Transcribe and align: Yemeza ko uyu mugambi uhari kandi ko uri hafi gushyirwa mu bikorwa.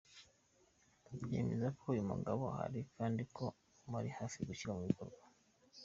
Yemeza 1.31 1.67
ko 1.77 1.83
uyu 1.93 2.07
mugambi 2.09 2.41
uhari 2.49 2.79
kandi 2.95 3.21
ko 3.35 3.45
uri 3.97 4.09
hafi 4.17 4.37
gushyirwa 4.47 4.73
mu 4.77 4.83
bikorwa. 4.89 5.23